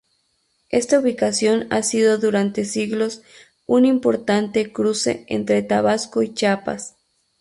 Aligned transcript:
Esta 0.71 0.97
ubicación 0.97 1.67
ha 1.69 1.83
sido 1.83 2.17
durante 2.17 2.65
siglos 2.65 3.21
un 3.67 3.85
importante 3.85 4.73
cruce 4.73 5.25
entre 5.27 5.61
Tabasco 5.61 6.23
y 6.23 6.33
Chiapas. 6.33 6.95